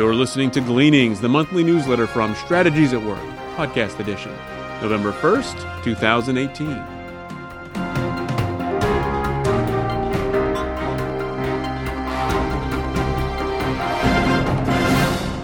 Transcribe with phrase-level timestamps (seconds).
[0.00, 3.20] You're listening to Gleanings, the monthly newsletter from Strategies at Work,
[3.54, 4.32] podcast edition,
[4.80, 6.68] November 1st, 2018.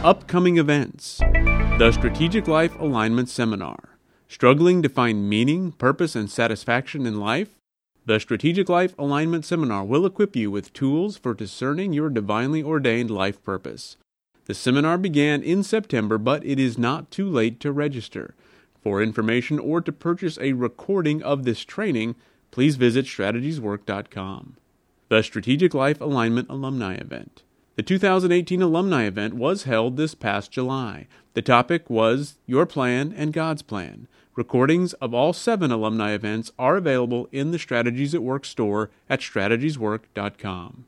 [0.03, 3.99] Upcoming events The Strategic Life Alignment Seminar.
[4.27, 7.59] Struggling to find meaning, purpose, and satisfaction in life?
[8.07, 13.11] The Strategic Life Alignment Seminar will equip you with tools for discerning your divinely ordained
[13.11, 13.99] life purpose.
[14.47, 18.35] The seminar began in September, but it is not too late to register.
[18.81, 22.15] For information or to purchase a recording of this training,
[22.53, 24.57] please visit strategieswork.com.
[25.09, 27.43] The Strategic Life Alignment Alumni Event.
[27.75, 31.09] The 2018 alumni event was held this past July.
[31.35, 34.07] The topic was Your Plan and God's Plan.
[34.37, 39.21] Recordings of all seven alumni events are available in the Strategies at Work store at
[39.21, 40.87] strategieswork.com.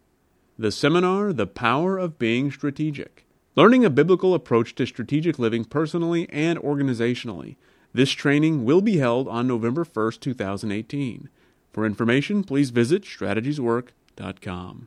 [0.59, 3.25] The seminar, The Power of Being Strategic.
[3.59, 7.57] Learning a biblical approach to strategic living personally and organizationally.
[7.93, 11.29] This training will be held on November 1st, 2018.
[11.73, 14.87] For information, please visit strategieswork.com.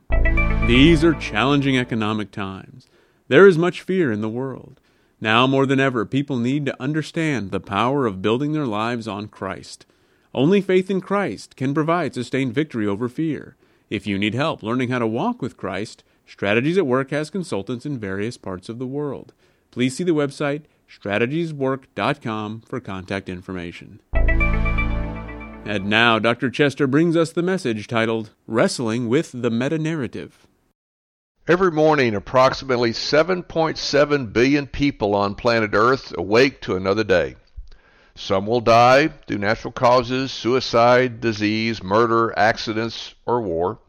[0.67, 2.87] These are challenging economic times.
[3.27, 4.79] There is much fear in the world.
[5.19, 9.27] Now more than ever, people need to understand the power of building their lives on
[9.27, 9.85] Christ.
[10.33, 13.57] Only faith in Christ can provide sustained victory over fear.
[13.89, 17.85] If you need help learning how to walk with Christ, Strategies at Work has consultants
[17.85, 19.33] in various parts of the world.
[19.71, 24.01] Please see the website strategieswork.com for contact information.
[24.13, 26.49] And now, Dr.
[26.49, 30.47] Chester brings us the message titled Wrestling with the Meta Narrative.
[31.47, 37.35] Every morning, approximately 7.7 billion people on planet Earth awake to another day.
[38.15, 43.79] Some will die through natural causes, suicide, disease, murder, accidents, or war.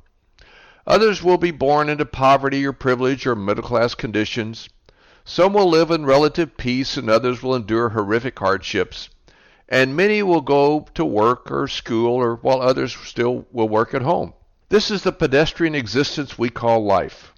[0.87, 4.69] Others will be born into poverty or privilege or middle class conditions.
[5.25, 9.09] Some will live in relative peace and others will endure horrific hardships.
[9.69, 14.03] And many will go to work or school or while others still will work at
[14.03, 14.35] home.
[14.71, 17.33] This is the pedestrian existence we call life.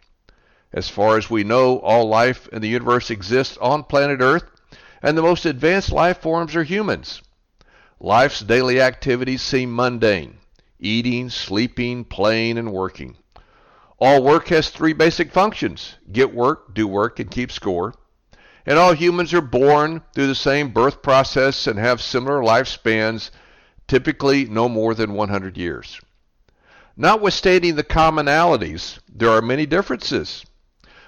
[0.73, 4.45] As far as we know, all life in the universe exists on planet Earth,
[5.03, 7.21] and the most advanced life forms are humans.
[8.01, 10.39] Life's daily activities seem mundane
[10.81, 13.17] eating, sleeping, playing, and working.
[14.05, 17.95] All work has three basic functions get work, do work, and keep score.
[18.67, 23.31] And all humans are born through the same birth process and have similar lifespans,
[23.89, 26.03] typically no more than 100 years.
[26.99, 30.45] Notwithstanding the commonalities, there are many differences.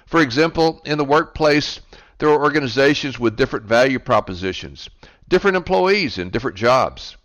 [0.07, 1.81] For example, in the workplace,
[2.17, 4.89] there are organizations with different value propositions,
[5.27, 7.15] different employees in different jobs.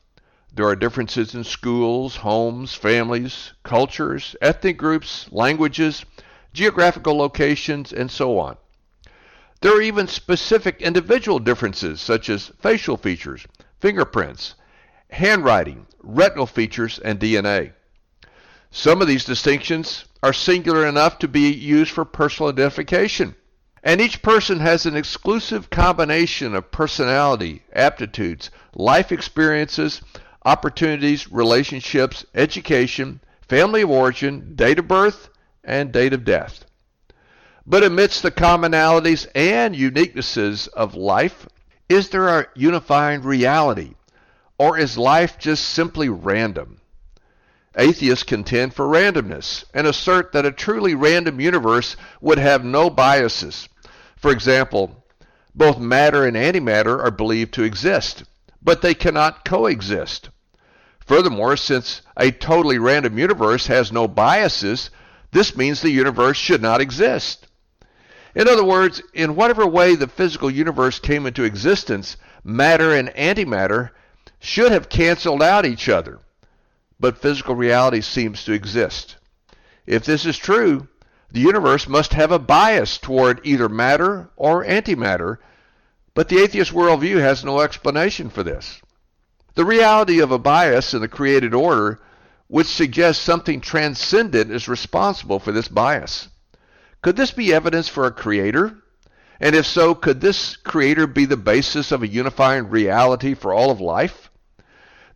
[0.55, 6.05] There are differences in schools, homes, families, cultures, ethnic groups, languages,
[6.53, 8.59] geographical locations, and so on.
[9.63, 13.47] There are even specific individual differences such as facial features,
[13.81, 14.55] fingerprints,
[15.11, 17.73] handwriting, retinal features, and DNA.
[18.71, 23.37] Some of these distinctions are singular enough to be used for personal identification.
[23.83, 30.03] And each person has an exclusive combination of personality, aptitudes, life experiences,
[30.45, 35.29] opportunities, relationships, education, family of origin, date of birth,
[35.65, 36.65] and date of death.
[37.65, 41.47] But amidst the commonalities and uniquenesses of life,
[41.89, 43.95] is there a unifying reality?
[44.59, 46.81] Or is life just simply random?
[47.77, 53.69] Atheists contend for randomness and assert that a truly random universe would have no biases.
[54.17, 55.05] For example,
[55.55, 58.25] both matter and antimatter are believed to exist,
[58.63, 60.31] but they cannot coexist.
[61.05, 64.91] Furthermore, since a totally random universe has no biases,
[65.33, 67.47] this means the universe should not exist.
[68.35, 73.91] In other words, in whatever way the physical universe came into existence, matter and antimatter
[74.41, 76.21] should have canceled out each other
[77.03, 79.17] but physical reality seems to exist.
[79.87, 80.87] If this is true,
[81.33, 85.39] the universe must have a bias toward either matter or antimatter,
[86.15, 88.81] but the atheist worldview has no explanation for this.
[89.55, 92.01] The reality of a bias in the created order
[92.49, 96.29] would suggest something transcendent is responsible for this bias.
[97.01, 98.77] Could this be evidence for a creator?
[99.41, 103.71] And if so, could this creator be the basis of a unifying reality for all
[103.71, 104.31] of life?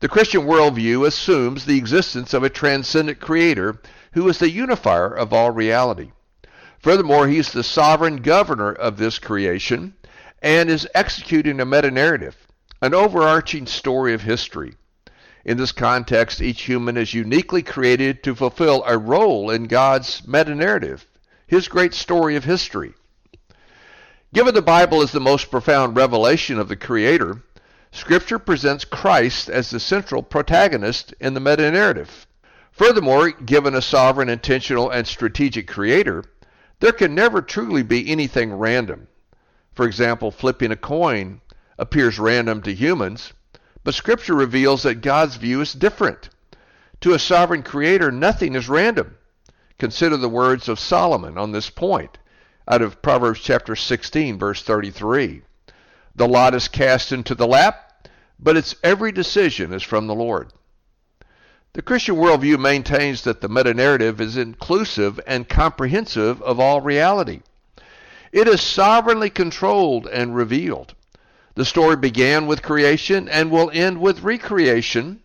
[0.00, 3.80] The Christian worldview assumes the existence of a transcendent creator
[4.12, 6.12] who is the unifier of all reality.
[6.78, 9.94] Furthermore, he is the sovereign governor of this creation
[10.42, 12.36] and is executing a meta narrative,
[12.82, 14.74] an overarching story of history.
[15.44, 20.54] In this context, each human is uniquely created to fulfill a role in God's meta
[20.54, 21.06] narrative,
[21.46, 22.94] his great story of history.
[24.34, 27.42] Given the Bible is the most profound revelation of the Creator,
[27.92, 32.26] Scripture presents Christ as the central protagonist in the meta narrative.
[32.72, 36.24] Furthermore, given a sovereign, intentional, and strategic Creator,
[36.80, 39.08] there can never truly be anything random.
[39.76, 41.42] For example, flipping a coin
[41.78, 43.34] appears random to humans,
[43.84, 46.30] but Scripture reveals that God's view is different.
[47.02, 49.18] To a sovereign Creator, nothing is random.
[49.78, 52.16] Consider the words of Solomon on this point
[52.66, 55.42] out of Proverbs chapter 16, verse 33.
[56.14, 58.08] The lot is cast into the lap,
[58.40, 60.54] but its every decision is from the Lord.
[61.74, 67.42] The Christian worldview maintains that the meta narrative is inclusive and comprehensive of all reality.
[68.36, 70.94] It is sovereignly controlled and revealed.
[71.54, 75.22] The story began with creation and will end with recreation.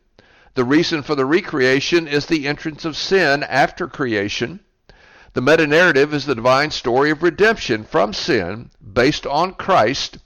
[0.54, 4.62] The reason for the recreation is the entrance of sin after creation.
[5.34, 10.20] The meta narrative is the divine story of redemption from sin based on Christ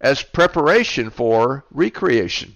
[0.00, 2.54] as preparation for recreation.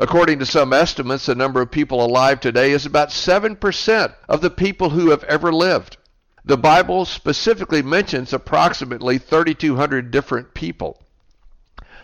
[0.00, 4.50] According to some estimates, the number of people alive today is about 7% of the
[4.50, 5.96] people who have ever lived.
[6.46, 11.00] The Bible specifically mentions approximately 3,200 different people.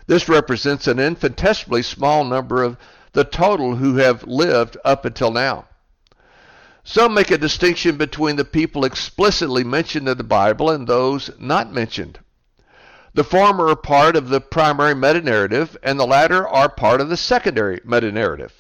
[0.06, 2.78] This represents an infinitesimally small number of
[3.12, 5.66] the total who have lived up until now.
[6.82, 11.72] Some make a distinction between the people explicitly mentioned in the Bible and those not
[11.72, 12.18] mentioned.
[13.12, 17.08] The former are part of the primary meta narrative, and the latter are part of
[17.08, 18.59] the secondary meta narrative.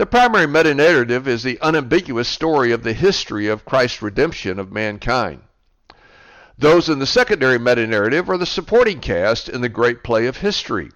[0.00, 4.72] The primary meta narrative is the unambiguous story of the history of Christ's redemption of
[4.72, 5.42] mankind.
[6.56, 10.38] Those in the secondary meta narrative are the supporting cast in the great play of
[10.38, 10.90] history.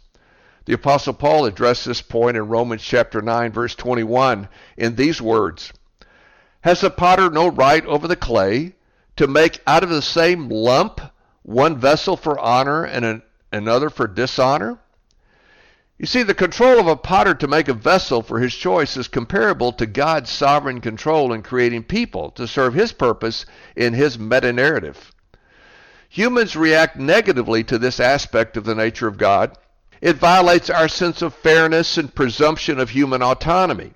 [0.65, 4.47] The Apostle Paul addressed this point in Romans chapter 9, verse 21,
[4.77, 5.73] in these words
[6.61, 8.75] Has the potter no right over the clay
[9.17, 11.01] to make out of the same lump
[11.43, 14.79] one vessel for honor and an, another for dishonor?
[16.03, 19.07] You see, the control of a potter to make a vessel for his choice is
[19.07, 24.51] comparable to God's sovereign control in creating people to serve his purpose in his meta
[24.51, 25.13] narrative.
[26.09, 29.57] Humans react negatively to this aspect of the nature of God
[30.01, 33.93] it violates our sense of fairness and presumption of human autonomy.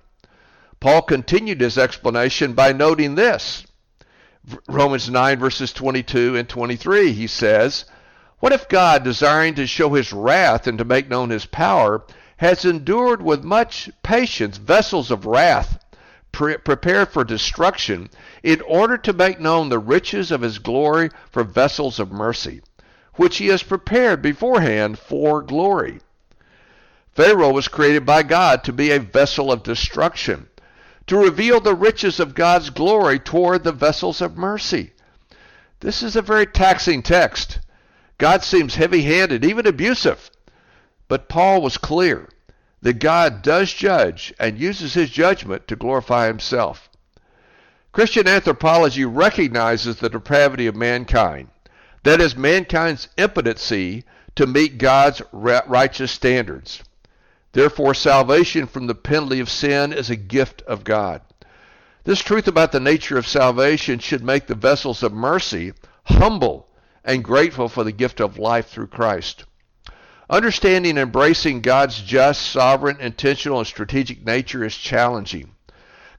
[0.80, 3.66] Paul continued his explanation by noting this.
[4.70, 7.84] Romans 9, verses 22 and 23, he says,
[8.40, 12.04] What if God, desiring to show his wrath and to make known his power,
[12.38, 15.84] has endured with much patience vessels of wrath
[16.32, 18.10] pre- prepared for destruction,
[18.44, 22.62] in order to make known the riches of his glory for vessels of mercy?
[23.18, 26.00] which he has prepared beforehand for glory.
[27.14, 30.48] Pharaoh was created by God to be a vessel of destruction,
[31.08, 34.94] to reveal the riches of God's glory toward the vessels of mercy.
[35.80, 37.60] This is a very taxing text.
[38.18, 40.32] God seems heavy handed, even abusive.
[41.08, 42.30] But Paul was clear
[42.82, 46.90] that God does judge and uses his judgment to glorify himself.
[47.92, 51.50] Christian anthropology recognizes the depravity of mankind
[52.04, 54.04] that is mankind's impotency
[54.36, 56.84] to meet God's righteous standards.
[57.54, 61.22] Therefore, salvation from the penalty of sin is a gift of God.
[62.04, 65.74] This truth about the nature of salvation should make the vessels of mercy
[66.06, 66.70] humble
[67.04, 69.46] and grateful for the gift of life through Christ.
[70.30, 75.52] Understanding and embracing God's just, sovereign, intentional, and strategic nature is challenging.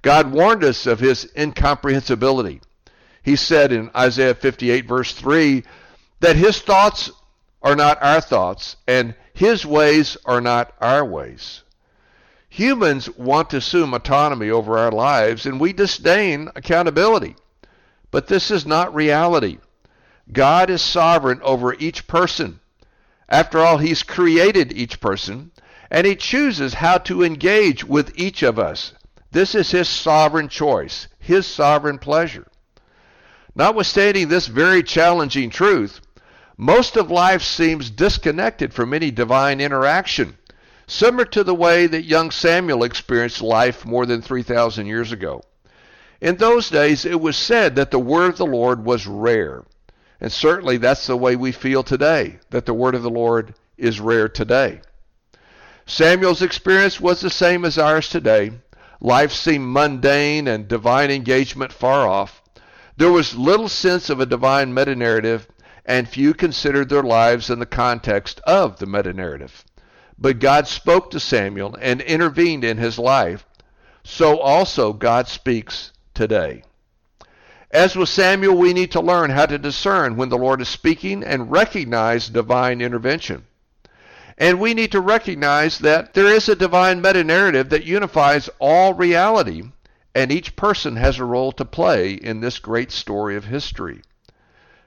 [0.02, 2.60] God warned us of his incomprehensibility.
[3.22, 5.62] He said in Isaiah 58, verse 3,
[6.20, 7.10] that his thoughts
[7.62, 11.62] are not our thoughts, and his ways are not our ways.
[12.48, 17.36] Humans want to assume autonomy over our lives, and we disdain accountability.
[18.10, 19.58] But this is not reality.
[20.32, 22.60] God is sovereign over each person.
[23.28, 25.52] After all, He's created each person,
[25.90, 28.92] and He chooses how to engage with each of us.
[29.30, 32.46] This is His sovereign choice, His sovereign pleasure.
[33.54, 36.00] Notwithstanding this very challenging truth,
[36.56, 40.36] most of life seems disconnected from any divine interaction,
[40.86, 45.42] similar to the way that young Samuel experienced life more than 3,000 years ago.
[46.20, 49.64] In those days, it was said that the word of the Lord was rare.
[50.20, 54.00] And certainly that's the way we feel today, that the word of the Lord is
[54.00, 54.80] rare today.
[55.86, 58.50] Samuel's experience was the same as ours today.
[59.00, 62.42] Life seemed mundane and divine engagement far off.
[62.96, 65.46] There was little sense of a divine meta narrative,
[65.84, 69.64] and few considered their lives in the context of the meta narrative.
[70.18, 73.46] But God spoke to Samuel and intervened in his life.
[74.02, 76.64] So also God speaks today.
[77.70, 81.22] As with Samuel, we need to learn how to discern when the Lord is speaking
[81.22, 83.44] and recognize divine intervention.
[84.38, 88.94] And we need to recognize that there is a divine meta narrative that unifies all
[88.94, 89.64] reality,
[90.14, 94.00] and each person has a role to play in this great story of history.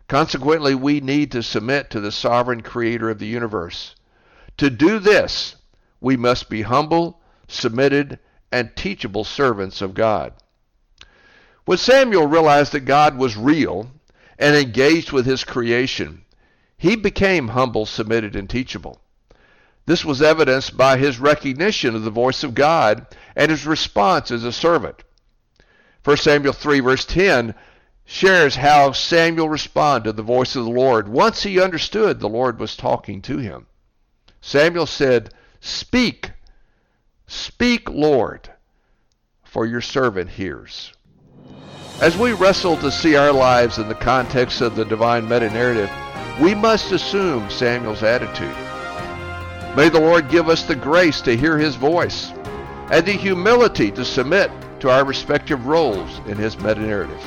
[0.08, 3.96] Consequently, we need to submit to the sovereign creator of the universe.
[4.58, 5.56] To do this,
[6.00, 8.20] we must be humble, submitted,
[8.52, 10.34] and teachable servants of God.
[11.66, 13.92] When Samuel realized that God was real
[14.40, 16.24] and engaged with his creation,
[16.78, 19.02] he became humble, submitted, and teachable.
[19.86, 24.44] This was evidenced by his recognition of the voice of God and his response as
[24.44, 25.04] a servant.
[26.04, 27.54] 1 Samuel 3, verse 10
[28.06, 32.60] shares how Samuel responded to the voice of the Lord once he understood the Lord
[32.60, 33.68] was talking to him.
[34.42, 36.32] Samuel said, Speak,
[37.28, 38.50] speak, Lord,
[39.44, 40.92] for your servant hears.
[42.02, 45.92] As we wrestle to see our lives in the context of the divine meta narrative,
[46.42, 48.56] we must assume Samuel's attitude.
[49.78, 52.32] May the Lord give us the grace to hear his voice
[52.92, 57.22] and the humility to submit to our respective roles in his meta narrative.